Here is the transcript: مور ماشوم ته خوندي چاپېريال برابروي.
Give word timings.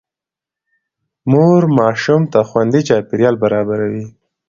مور 1.31 1.61
ماشوم 1.77 2.21
ته 2.31 2.39
خوندي 2.49 2.81
چاپېريال 2.87 3.35
برابروي. 3.43 4.05